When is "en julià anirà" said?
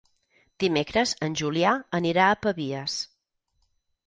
1.27-2.27